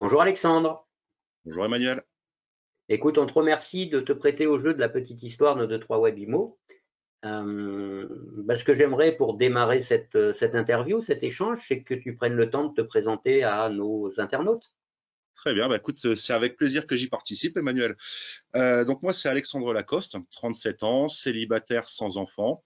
[0.00, 0.88] Bonjour Alexandre.
[1.44, 2.02] Bonjour Emmanuel.
[2.88, 6.00] Écoute, on te remercie de te prêter au jeu de la petite histoire de 2-3
[6.00, 6.58] Webimo.
[7.26, 8.08] Euh,
[8.38, 12.32] bah, ce que j'aimerais pour démarrer cette, cette interview, cet échange, c'est que tu prennes
[12.32, 14.72] le temps de te présenter à nos internautes.
[15.40, 17.96] Très bien, bah, écoute, c'est avec plaisir que j'y participe, Emmanuel.
[18.56, 22.62] Euh, donc moi, c'est Alexandre Lacoste, 37 ans, célibataire sans enfant.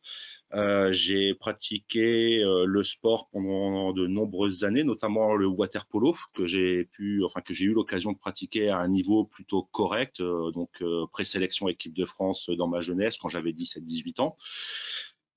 [0.55, 6.49] Euh, j'ai pratiqué euh, le sport pendant de nombreuses années, notamment le water polo que
[6.49, 10.51] j'ai pu, enfin que j'ai eu l'occasion de pratiquer à un niveau plutôt correct, euh,
[10.51, 10.83] donc
[11.13, 14.37] présélection équipe de France dans ma jeunesse quand j'avais 17-18 ans.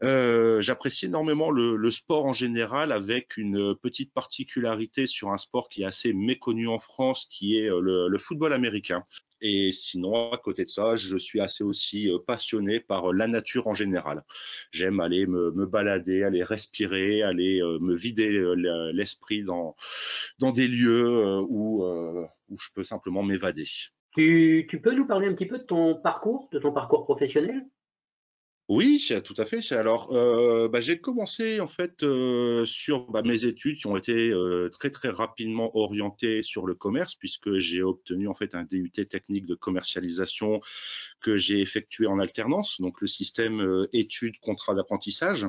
[0.01, 5.85] J'apprécie énormément le, sport en général, avec une petite particularité sur un sport qui est
[5.85, 9.03] assez méconnu en France, qui est le football américain.
[9.41, 13.27] Et sinon, à côté de ça, je suis assez aussi euh, passionné par euh, la
[13.27, 14.23] nature en général.
[14.71, 18.31] J'aime aller me, balader, aller respirer, aller euh, me vider
[18.93, 19.75] l'esprit dans,
[20.39, 21.85] des lieux où,
[22.49, 23.65] je peux simplement m'évader.
[24.15, 27.67] Tu, peux nous parler un petit peu de ton parcours, de ton parcours professionnel?
[28.69, 29.71] Oui, tout à fait.
[29.71, 34.11] Alors, euh, bah, j'ai commencé en fait euh, sur bah, mes études qui ont été
[34.29, 38.91] euh, très très rapidement orientées sur le commerce puisque j'ai obtenu en fait un DUT
[38.91, 40.59] technique de commercialisation
[41.21, 45.45] que j'ai effectué en alternance, donc le système études contrat d'apprentissage.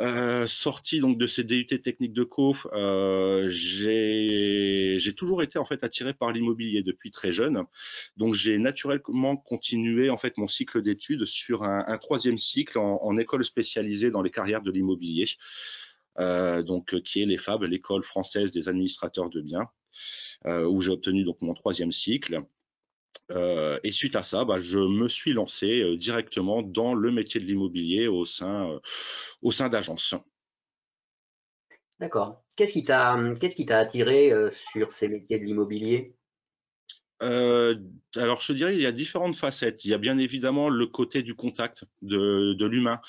[0.00, 5.84] Euh, sorti donc de ces DUT techniques de co, euh, j'ai toujours été en fait
[5.84, 7.62] attiré par l'immobilier depuis très jeune.
[8.16, 13.44] Donc j'ai naturellement continué en fait mon cycle d'études sur un, troisième cycle en, école
[13.44, 15.26] spécialisée dans les carrières de l'immobilier,
[16.18, 19.68] euh, donc qui est l'EFAB, l'école française des administrateurs de biens,
[20.44, 22.42] où j'ai obtenu donc mon troisième cycle.
[23.30, 27.40] Euh, et suite à ça, bah, je me suis lancé euh, directement dans le métier
[27.40, 30.14] de l'immobilier au sein, euh, d'agences.
[32.00, 32.42] D'accord.
[32.56, 34.32] Qu'est-ce qui t'a qu'est-ce qui t'a attiré
[34.72, 36.16] sur ces métiers de l'immobilier?
[37.20, 39.84] Alors, je dirais, il y a différentes facettes.
[39.84, 43.00] Il y a bien évidemment le côté du contact, de, de l'humain.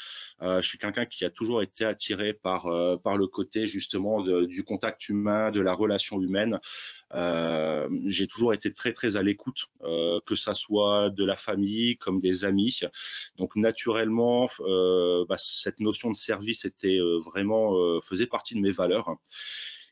[0.41, 2.63] je suis quelqu'un qui a toujours été attiré par,
[3.03, 6.59] par le côté justement du contact humain, de la relation humaine.
[7.13, 11.97] Euh, j'ai toujours été très très à l'écoute, euh, que ça soit de la famille
[11.97, 12.81] comme des amis.
[13.37, 19.15] Donc naturellement, euh, bah, cette notion de service était vraiment faisait partie de mes valeurs.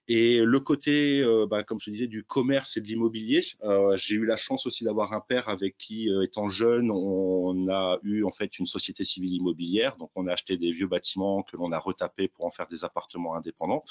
[0.09, 4.15] Et le côté, euh, bah, comme je disais, du commerce et de l'immobilier, euh, j'ai
[4.15, 8.25] eu la chance aussi d'avoir un père avec qui, euh, étant jeune, on a eu
[8.25, 9.95] en fait une société civile immobilière.
[9.95, 12.83] Donc, on a acheté des vieux bâtiments que l'on a retapés pour en faire des
[12.83, 13.83] appartements indépendants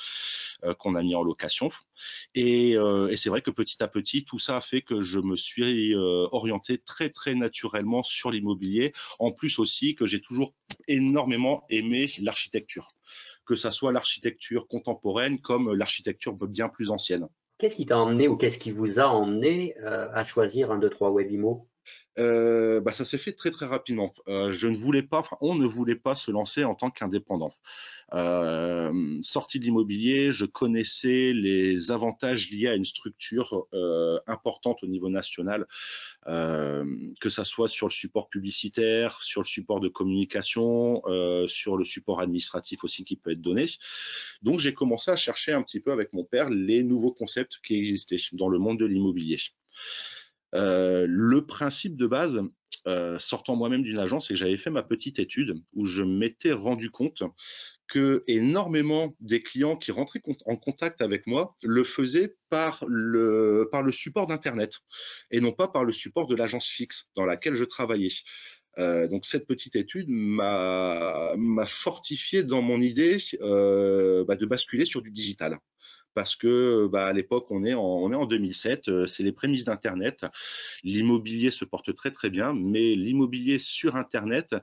[0.79, 1.71] qu'on a mis en location.
[2.35, 5.37] Et, et c'est vrai que petit à petit, tout ça a fait que je me
[5.37, 8.93] suis orienté très très naturellement sur l'immobilier.
[9.19, 10.55] En plus aussi que j'ai toujours
[10.89, 12.95] énormément aimé l'architecture
[13.47, 17.27] que ça soit l'architecture contemporaine comme l'architecture bien plus ancienne.
[17.59, 20.91] Qu'est-ce qui t'a emmené ou qu'est-ce qui vous a emmené euh, à choisir un, deux,
[20.91, 21.69] trois Webimo
[22.19, 24.13] euh, bah, ça s'est fait très très rapidement.
[24.29, 27.55] Euh, je ne voulais pas, on ne voulait pas se lancer en tant qu'indépendant.
[28.15, 34.87] Euh, sorti de l'immobilier, je connaissais les avantages liés à une structure euh, importante au
[34.87, 35.67] niveau national,
[36.27, 36.85] euh,
[37.21, 41.03] que ça soit sur le support publicitaire, sur le support de communication,
[41.47, 43.71] sur le support administratif aussi qui peut être donné.
[44.43, 47.77] Donc j'ai commencé à chercher un petit peu avec mon père les nouveaux concepts qui
[47.77, 49.39] existaient dans le monde de l'immobilier.
[50.53, 52.41] le principe de base,
[53.19, 57.23] sortant moi-même d'une agence, que j'avais fait ma petite étude où je m'étais rendu compte
[57.93, 63.83] que énormément des clients qui rentraient en contact avec moi le faisaient par le, par
[63.83, 64.79] le support d'Internet
[65.31, 68.15] et non pas par le support de l'agence fixe dans laquelle je travaillais.
[68.79, 71.37] Euh, donc cette petite étude m'a
[71.67, 75.59] fortifié dans mon idée euh, bah, de basculer sur du digital
[76.15, 80.25] parce que bah, à l'époque, on, est en, en 2007, euh, c'est les prémices d'Internet.
[80.83, 84.57] L'immobilier se porte très très bien, mais l'immobilier sur Internet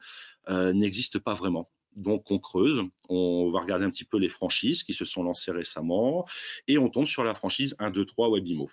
[0.48, 1.70] n'existe pas vraiment.
[2.00, 5.52] Donc on creuse, on va regarder un petit peu les franchises qui se sont lancées
[5.52, 6.26] récemment
[6.68, 8.70] et on tombe sur la franchise 1, 2, 3 Webimo.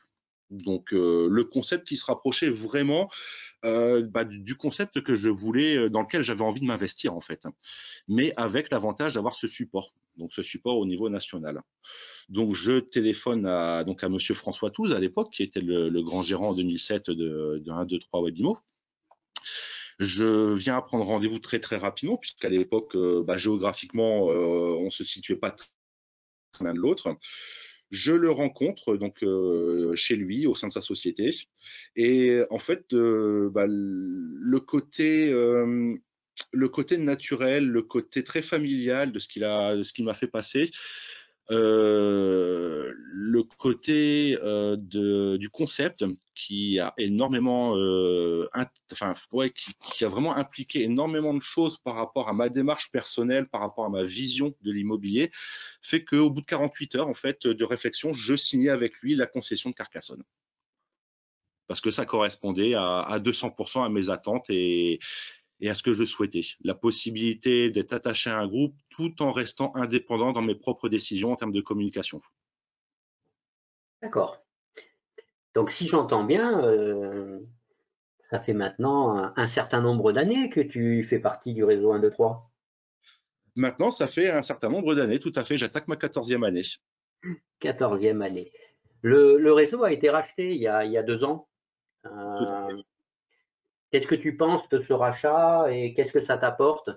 [0.51, 3.11] Donc euh, le concept qui se rapprochait vraiment
[3.65, 7.21] euh, bah, du concept que je voulais, euh, dans lequel j'avais envie de m'investir en
[7.21, 7.43] fait,
[8.07, 11.63] mais avec l'avantage d'avoir ce support, donc ce support au niveau national.
[12.29, 16.23] Donc je téléphone à donc à Monsieur François Touze à l'époque, qui était le, grand
[16.23, 18.59] gérant en 2007 de, de 1, 2, 3 Webimo.
[19.99, 24.91] Je viens à prendre rendez-vous très très rapidement, puisqu'à l'époque, euh, bah, géographiquement, euh, on
[24.91, 25.57] se situait pas
[26.61, 27.17] l'un de l'autre.
[27.91, 31.35] Je le rencontre donc euh, chez lui, au sein de sa société,
[31.95, 35.31] et en fait, bah, le côté
[36.53, 40.71] le côté naturel, le côté très familial de ce qu'il a, m'a fait passer,
[41.49, 42.93] le
[43.59, 46.05] côté de, du concept
[46.35, 47.75] qui a énormément,
[49.03, 53.49] enfin, ouais, qui, a vraiment impliqué énormément de choses par rapport à ma démarche personnelle,
[53.49, 55.31] par rapport à ma vision de l'immobilier,
[55.83, 59.27] fait qu'au bout de 48 heures en fait de réflexion, je signais avec lui la
[59.27, 60.23] concession de Carcassonne
[61.69, 65.01] parce que ça correspondait à, à 200% à mes attentes et,
[65.61, 66.43] et à ce que je souhaitais.
[66.61, 71.33] La possibilité d'être attaché à un groupe tout en restant indépendant dans mes propres décisions
[71.33, 72.21] en termes de communication.
[74.03, 74.43] D'accord.
[75.55, 77.41] Donc si j'entends bien, euh,
[78.31, 82.11] ça fait maintenant un, certain nombre d'années que tu fais partie du réseau 1, 2,
[82.11, 82.51] 3.
[83.55, 85.57] Maintenant, ça fait un certain nombre d'années, tout à fait.
[85.57, 86.65] J'attaque ma 14e année.
[87.63, 88.53] 14e année.
[89.03, 91.49] Le, réseau a été racheté il y a, il y a deux ans.
[92.05, 92.83] Euh,
[93.91, 96.91] Qu'est-ce que tu penses de ce rachat et qu'est-ce que ça t'apporte?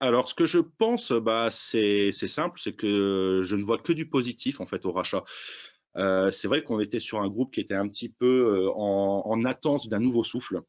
[0.00, 4.08] Alors, ce que je pense, bah, c'est simple, c'est que je ne vois que du
[4.08, 5.24] positif en fait au rachat.
[5.96, 9.44] Euh, c'est vrai qu'on était sur un groupe qui était un petit peu euh, en,
[9.44, 10.60] attente d'un nouveau souffle.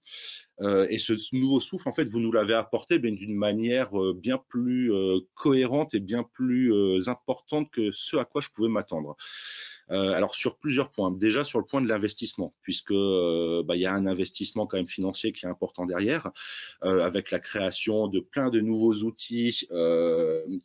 [0.62, 4.92] Euh, et ce nouveau souffle, en fait, vous nous l'avez apporté d'une manière bien plus
[5.34, 6.74] cohérente et bien plus
[7.08, 9.16] importante que ce à quoi je pouvais m'attendre.
[9.92, 11.12] Euh, alors sur plusieurs points.
[11.12, 14.78] Déjà sur le point de l'investissement, puisque euh, bah, il y a un investissement quand
[14.78, 16.32] même financier qui est important derrière,
[16.84, 19.68] euh, avec la création de plein de nouveaux outils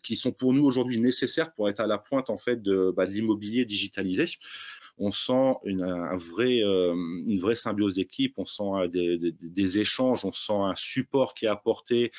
[0.02, 3.06] qui sont pour nous aujourd'hui nécessaires pour être à la pointe en fait de, bah,
[3.06, 4.26] de l'immobilier digitalisé
[4.98, 10.74] on sent euh, une vraie symbiose d'équipe, on sent des, des, échanges, on sent un
[10.74, 12.10] support qui est apporté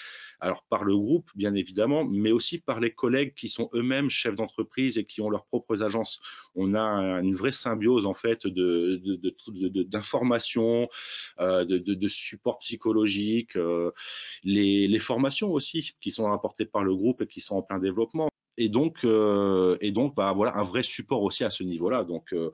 [0.42, 4.36] alors par le groupe, bien évidemment, mais aussi par les collègues qui sont eux-mêmes chefs
[4.36, 6.22] d'entreprise et qui ont leurs propres agences.
[6.56, 10.88] On a une vraie symbiose en fait d'informations,
[11.38, 13.92] de, de, de, de, support psychologique, euh,
[14.44, 18.29] les formations aussi qui sont apportées par le groupe et qui sont en plein développement
[18.60, 22.04] et donc, euh, et donc bah, voilà, un vrai support aussi à ce niveau-là.
[22.04, 22.52] Donc euh,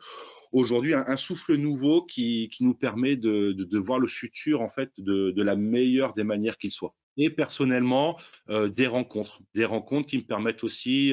[0.54, 4.92] aujourd'hui, un, souffle nouveau qui, qui nous permet de, de, voir le futur en fait
[5.00, 6.94] de, de la meilleure des manières qu'il soit.
[7.18, 8.20] Et personnellement,
[8.50, 11.12] euh, des rencontres, des rencontres qui me permettent aussi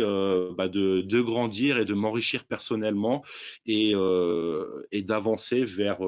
[0.58, 3.24] bah de, grandir et de m'enrichir personnellement
[3.64, 3.94] et,
[4.92, 6.00] et d'avancer vers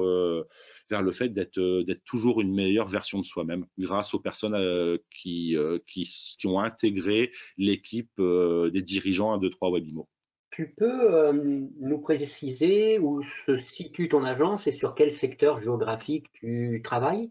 [0.89, 4.55] vers le fait d'être euh, d'être toujours une meilleure version de soi-même grâce aux personnes
[4.55, 6.03] euh, qui, euh, qui,
[6.37, 10.07] qui, ont intégré l'équipe des dirigeants 1, 2, 3 Webimo.
[10.51, 11.33] Tu peux
[11.79, 17.29] nous préciser où se situe ton agence et sur quel secteur géographique tu travailles?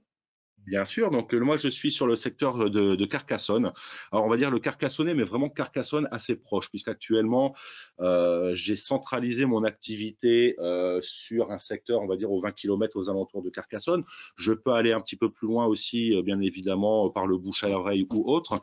[0.66, 3.72] Bien sûr, donc moi je suis sur le secteur de, de, Carcassonne.
[4.12, 7.54] Alors on va dire le Carcassonnais, mais vraiment Carcassonne assez proche, puisqu'actuellement
[8.00, 12.96] euh, j'ai centralisé mon activité euh, sur un secteur, on va dire aux 20 km
[12.96, 14.04] aux alentours de Carcassonne.
[14.36, 17.62] Je peux aller un petit peu plus loin aussi, euh, bien évidemment, par le bouche
[17.62, 18.62] à l'oreille ou autre.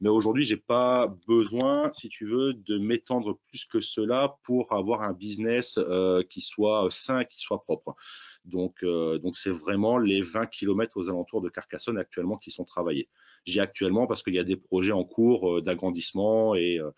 [0.00, 5.02] Mais aujourd'hui, j'ai pas besoin, si tu veux, de m'étendre plus que cela pour avoir
[5.02, 7.96] un business euh, qui soit sain, qui soit propre.
[8.44, 12.64] Donc, euh, donc c'est vraiment les 20 km aux alentours de Carcassonne actuellement qui sont
[12.64, 13.08] travaillés.
[13.44, 16.90] J'ai actuellement parce qu'il y a des projets en cours euh, d'agrandissement et, euh,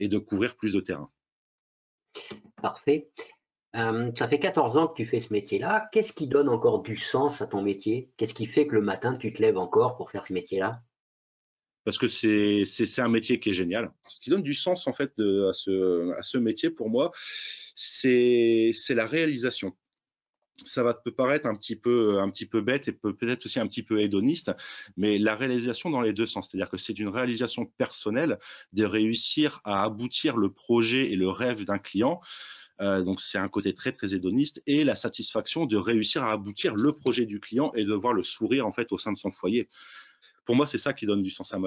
[0.00, 1.10] et de couvrir plus de terrain.
[2.62, 3.10] Parfait.
[3.74, 5.88] ça fait 14 ans que tu fais ce métier-là.
[5.92, 8.10] Qu'est-ce qui donne encore du sens à ton métier?
[8.16, 10.80] Qu'est-ce qui fait que le matin, tu te lèves encore pour faire ce métier-là?
[11.84, 13.92] Parce que c'est un métier qui est génial.
[14.08, 17.12] Ce qui donne du sens en fait de, à, ce, à ce métier pour moi,
[17.74, 19.76] c'est la réalisation
[20.64, 23.66] ça va te paraître un petit peu, un petit peu bête et peut-être aussi un
[23.66, 24.52] petit peu hédoniste,
[24.96, 28.38] mais la réalisation dans les deux sens, c'est-à-dire que c'est une réalisation personnelle
[28.72, 32.20] de réussir à aboutir le projet et le rêve d'un client.
[32.80, 36.74] Euh, donc c'est un côté très très hédoniste et la satisfaction de réussir à aboutir
[36.74, 39.30] le projet du client et de voir le sourire en fait au sein de son
[39.30, 39.68] foyer
[40.44, 41.58] pour moi, c'est ça qui donne du sens à,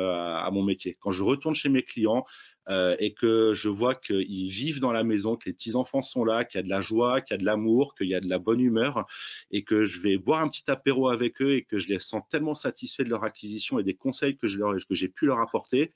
[0.52, 0.98] mon métier.
[1.00, 2.26] Quand je retourne chez mes clients
[2.70, 6.60] et que je vois qu'ils vivent dans la maison, que les petits-enfants sont là, qu'il
[6.60, 8.40] y a de la joie, qu'il y a de l'amour, qu'il y a de la
[8.40, 9.06] bonne humeur,
[9.52, 12.24] et que je vais boire un petit apéro avec eux et que je les sens
[12.30, 15.94] tellement satisfaits de leur acquisition et des conseils que j'ai pu leur apporter,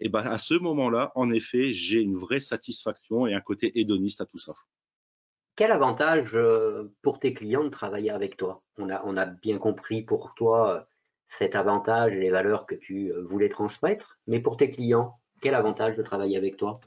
[0.00, 4.20] et ben à ce moment-là, en effet, j'ai une vraie satisfaction et un côté hédoniste
[4.20, 4.54] à tout ça.
[5.56, 8.62] Quel avantage euh, pour tes clients de travailler avec toi?
[8.76, 10.88] On a, bien compris pour toi
[11.26, 14.18] cet avantage et les valeurs que tu euh, voulais transmettre.
[14.26, 16.80] Mais pour tes clients, quel avantage de travailler avec toi?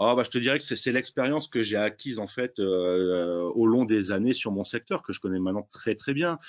[0.00, 3.64] Ah bah, je te dirais que c'est l'expérience que j'ai acquise en fait euh, au
[3.64, 6.40] long des années sur mon secteur que je connais maintenant très très bien.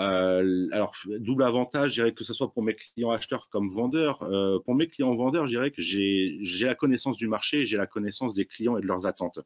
[0.00, 4.22] Euh, alors, double avantage, je dirais que ce soit pour mes clients acheteurs comme vendeurs.
[4.22, 7.86] Euh, pour mes clients vendeurs, je dirais que j'ai la connaissance du marché, j'ai la
[7.86, 9.40] connaissance des clients et de leurs attentes.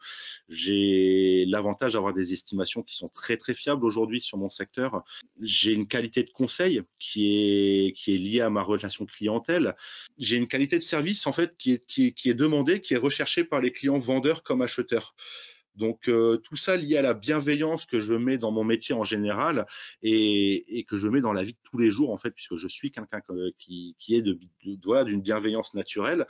[0.48, 5.02] J'ai l'avantage d'avoir des estimations qui sont très très fiables aujourd'hui sur mon secteur.
[5.42, 9.74] J'ai une qualité de conseil qui est, liée à ma relation clientèle.
[10.18, 11.82] J'ai une qualité de service en fait qui
[12.24, 15.16] est demandée, qui est recherchée par les clients vendeurs comme acheteurs.
[15.76, 19.04] Donc euh, tout ça lié à la bienveillance que je mets dans mon métier en
[19.04, 19.66] général
[20.02, 22.68] et, que je mets dans la vie de tous les jours en fait, puisque je
[22.68, 23.20] suis quelqu'un
[23.58, 26.26] qui, est de, d'une bienveillance naturelle,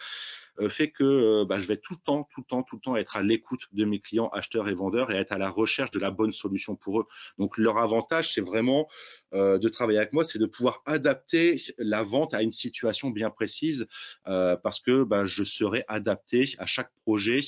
[0.60, 2.80] euh, fait que euh, bah, je vais tout le temps, tout le temps, tout le
[2.80, 5.90] temps être à l'écoute de mes clients acheteurs et vendeurs et être à la recherche
[5.90, 7.06] de la bonne solution pour eux.
[7.38, 8.88] Donc leur avantage, c'est vraiment
[9.32, 13.88] de travailler avec moi, c'est de pouvoir adapter la vente à une situation bien précise
[14.24, 17.40] parce que bah, je serai adapté à chaque projet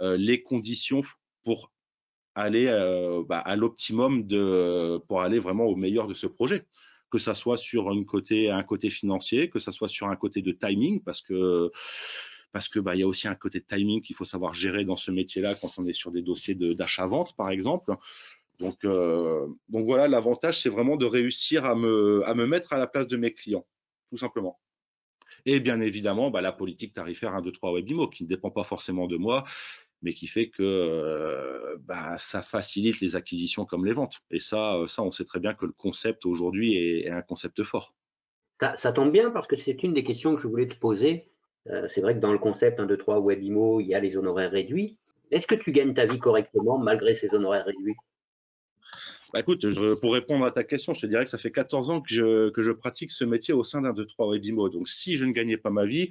[0.00, 1.02] les conditions
[1.44, 1.72] pour
[2.34, 2.66] aller
[3.28, 6.66] bah, à l'optimum de pour aller vraiment au meilleur de ce projet.
[7.10, 10.42] Que ça soit sur une côté un côté financier que ça soit sur un côté
[10.42, 11.70] de timing parce que
[12.50, 14.84] parce que bah, il y a aussi un côté de timing qu'il faut savoir gérer
[14.84, 17.94] dans ce métier-là quand on est sur des dossiers d'achat-vente par exemple.
[18.58, 22.88] Donc donc voilà l'avantage c'est vraiment de réussir à me à me mettre à la
[22.88, 23.66] place de mes clients
[24.10, 24.58] tout simplement.
[25.46, 28.64] Et bien évidemment bah, la politique tarifaire 1 2 3 Webimo qui ne dépend pas
[28.64, 29.44] forcément de moi
[30.04, 34.20] mais qui fait que euh, bah, ça facilite les acquisitions comme les ventes.
[34.30, 37.64] Et ça, euh, ça, on sait très bien que le concept aujourd'hui est, un concept
[37.64, 37.94] fort.
[38.76, 41.30] Ça, tombe bien parce que c'est une des questions que je voulais te poser.
[41.70, 44.16] Euh, c'est vrai que dans le concept 1, 2, 3 Webimo, il y a les
[44.18, 44.98] honoraires réduits.
[45.30, 47.96] Est-ce que tu gagnes ta vie correctement malgré ces honoraires réduits?
[49.32, 49.66] Bah écoute,
[50.00, 52.50] pour répondre à ta question, je te dirais que ça fait 14 ans que je,
[52.50, 54.68] que je pratique ce métier au sein d'un 2, 3 Webimo.
[54.68, 56.10] Donc, si je ne gagnais pas ma vie,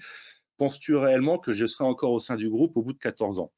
[0.57, 3.53] penses-tu réellement que je serais encore au sein du groupe au bout de 14 ans?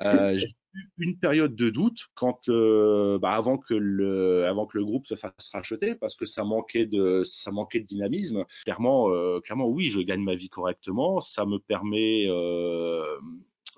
[0.00, 4.84] J'ai eu une période de doute quand, euh, bah, avant que le, avant que le
[4.84, 8.44] groupe se fasse racheter, parce que ça manquait de, ça manquait de dynamisme.
[8.64, 11.20] Clairement, euh, clairement, oui, je gagne ma vie correctement.
[11.20, 12.26] Ça me permet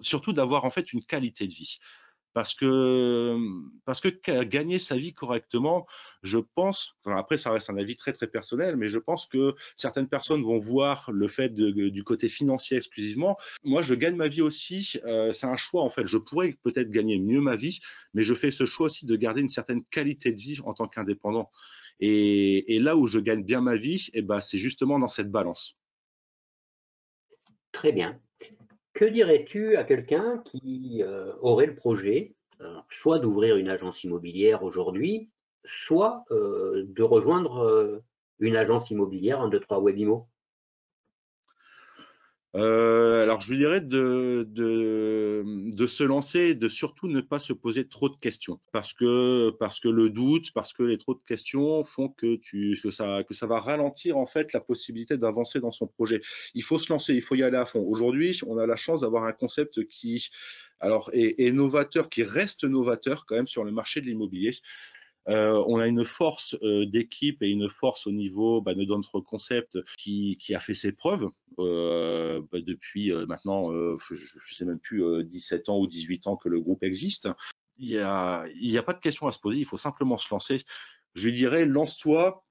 [0.00, 1.78] surtout d'avoir en fait une qualité de vie
[2.32, 3.36] parce que
[3.84, 4.08] parce que
[4.44, 5.86] gagner sa vie correctement,
[6.22, 10.08] je pense, après ça reste un avis très très personnel, mais je pense que certaines
[10.08, 13.36] personnes vont voir le fait du côté financier exclusivement.
[13.64, 16.06] Moi, je gagne ma vie aussi, euh, c'est un choix en fait.
[16.06, 17.80] Je pourrais peut-être gagner mieux ma vie,
[18.14, 20.88] mais je fais ce choix aussi de garder une certaine qualité de vie en tant
[20.88, 21.50] qu'indépendant.
[22.00, 25.76] Et, là où je gagne bien ma vie, eh ben, c'est justement dans cette balance.
[27.72, 28.18] Très bien.
[29.00, 34.62] Que dirais-tu à quelqu'un qui euh, aurait le projet, euh, soit d'ouvrir une agence immobilière
[34.62, 35.30] aujourd'hui,
[35.64, 38.02] soit euh, de rejoindre
[38.40, 40.28] une agence immobilière, deux, trois Webimo
[42.56, 47.52] euh, alors, je lui dirais de, de, se lancer et de surtout ne pas se
[47.52, 48.60] poser trop de questions.
[48.72, 52.78] Parce que, parce que le doute, parce que les trop de questions font que, tu,
[52.82, 56.20] que, ça, que ça va ralentir en fait la possibilité d'avancer dans son projet.
[56.54, 57.80] Il faut se lancer, il faut y aller à fond.
[57.80, 60.28] Aujourd'hui, on a la chance d'avoir un concept qui
[60.80, 64.52] alors, est novateur, qui reste novateur quand même sur le marché de l'immobilier.
[65.30, 69.20] Euh, on a une force euh, d'équipe et une force au niveau bah, de notre
[69.20, 71.28] concept qui, a fait ses preuves
[71.60, 76.48] euh, bah, depuis maintenant, je ne sais même plus, 17 ans ou 18 ans que
[76.48, 77.28] le groupe existe.
[77.78, 80.64] Il n'y a, a pas de question à se poser, il faut simplement se lancer.
[81.14, 82.44] Je dirais, lance-toi,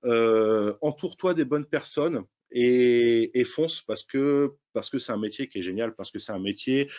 [0.82, 5.62] entoure-toi des bonnes personnes et, fonce parce que parce que c'est un métier qui est
[5.62, 6.90] génial, parce que c'est un métier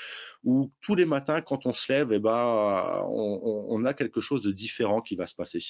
[0.42, 4.50] où tous les matins quand on se lève, eh ben, on, a quelque chose de
[4.50, 5.60] différent qui va se passer.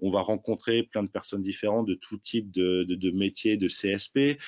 [0.00, 3.68] On va rencontrer plein de personnes différentes de tout type de, de, de métiers, de
[3.68, 4.38] CSP.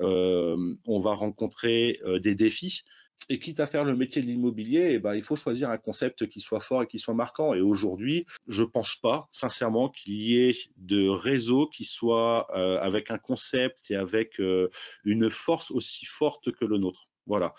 [0.00, 2.82] Euh, on va rencontrer euh, des défis.
[3.30, 6.28] Et quitte à faire le métier de l'immobilier, eh ben, il faut choisir un concept
[6.28, 7.54] qui soit fort et qui soit marquant.
[7.54, 12.78] Et aujourd'hui, je ne pense pas, sincèrement, qu'il y ait de réseau qui soit euh,
[12.80, 14.68] avec un concept et avec euh,
[15.04, 17.08] une force aussi forte que le nôtre.
[17.26, 17.54] Voilà.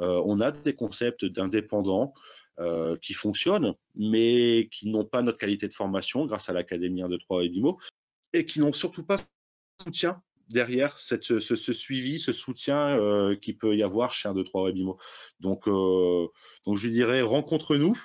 [0.00, 2.12] Euh, on a des concepts d'indépendants
[3.02, 7.18] qui fonctionnent, mais qui n'ont pas notre qualité de formation grâce à l'Académie 1, 2,
[7.18, 7.80] 3 et DIMO,
[8.32, 9.18] et qui n'ont surtout pas
[9.82, 11.16] soutien derrière ce,
[11.72, 14.98] suivi, ce soutien euh, qui peut y avoir chez un 2, 3 Webimo.
[15.40, 16.26] Donc, euh,
[16.66, 18.00] donc je dirais, rencontre-nous,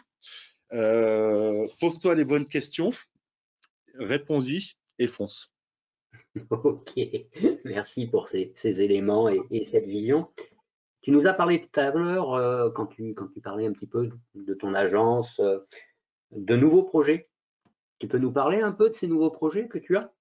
[0.74, 2.92] euh, pose-toi les bonnes questions,
[3.96, 5.52] réponds-y et fonce.
[6.50, 6.94] Ok,
[7.66, 10.30] merci pour ces, éléments et, cette vision.
[11.02, 14.10] Tu nous as parlé tout à l'heure, quand, tu, quand tu parlais un petit peu
[14.36, 15.42] de ton agence,
[16.32, 17.30] de nouveaux projets.
[18.00, 20.12] Tu peux nous parler un peu de ces nouveaux projets que tu as?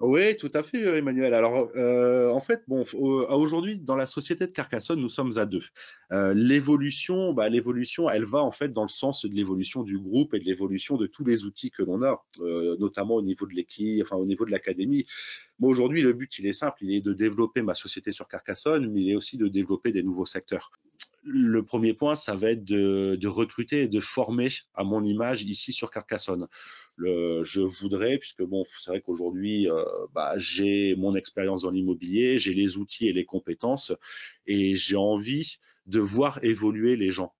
[0.00, 1.32] Oui, tout à fait, Emmanuel.
[1.32, 5.64] Alors, euh, en fait, bon, aujourd'hui, dans la société de Carcassonne, nous sommes à deux.
[6.12, 10.34] Euh, l'évolution, bah, l'évolution, elle va en fait dans le sens de l'évolution du groupe
[10.34, 13.54] et de l'évolution de tous les outils que l'on a, euh, notamment au niveau de
[13.54, 15.06] l'équipe, enfin au niveau de l'académie.
[15.60, 18.92] Moi, aujourd'hui, le but, il est simple, il est de développer ma société sur Carcassonne,
[18.92, 20.72] mais il est aussi de développer des nouveaux secteurs.
[21.28, 25.42] Le premier point, ça va être de, de recruter et de former à mon image
[25.42, 26.46] ici sur Carcassonne
[26.98, 32.54] je voudrais, puisque bon, c'est vrai qu'aujourd'hui, euh, bah, j'ai mon expérience dans l'immobilier, j'ai
[32.54, 33.92] les outils et les compétences,
[34.46, 35.56] et j'ai envie
[35.86, 37.34] de voir évoluer les gens.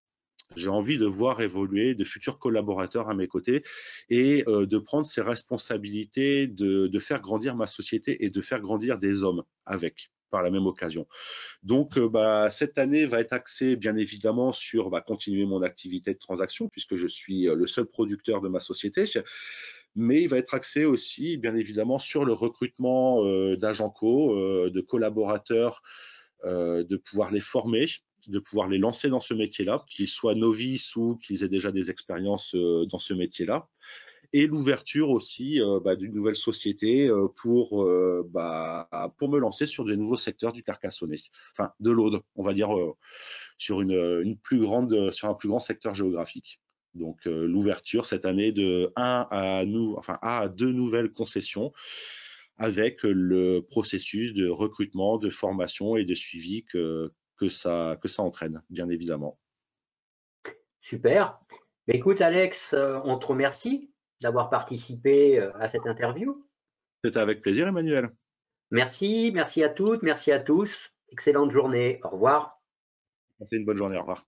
[0.55, 3.65] J'ai envie de voir évoluer de futurs collaborateurs à mes côtés
[4.09, 8.99] et euh, de prendre ces responsabilités, de, faire grandir ma société et de faire grandir
[8.99, 10.11] des hommes avec
[10.43, 11.07] la même occasion.
[11.63, 16.15] Donc, euh, bah, cette année va être axée bien évidemment sur bah, continuer mon activité
[16.15, 19.07] de transaction puisque je suis euh, le seul producteur de ma société,
[19.95, 24.35] mais il va être axé aussi bien évidemment sur le recrutement euh, d'agents co,
[24.69, 25.83] de collaborateurs,
[26.45, 27.87] de pouvoir les former,
[28.29, 31.91] de pouvoir les lancer dans ce métier-là, qu'ils soient novices ou qu'ils aient déjà des
[31.91, 33.69] expériences dans ce métier-là
[34.37, 39.67] et l'ouverture aussi euh, bah, d'une nouvelle société euh, pour, euh, bah, pour me lancer
[39.67, 41.17] sur de nouveaux secteurs du Carcassonnais,
[41.53, 42.69] enfin de l'Aude, on va dire
[43.57, 46.61] sur, un plus grand secteur géographique.
[46.93, 51.73] Donc l'ouverture cette année de 1 à, deux nouvelles concessions
[52.59, 57.47] avec le processus de recrutement, de formation et de suivi que, que,
[57.95, 59.39] que ça entraîne, bien évidemment.
[60.81, 61.39] Super.
[61.89, 62.75] Écoute Alex,
[63.05, 63.91] on te remercie
[64.21, 66.47] d'avoir participé euh, à cette interview.
[67.05, 68.11] C'était avec plaisir, Emmanuel.
[68.71, 70.93] Merci, merci à toutes, merci à tous.
[71.11, 72.01] Excellente journée.
[72.03, 72.61] Au revoir.
[73.39, 73.97] Passez une bonne journée.
[73.97, 74.27] Au revoir.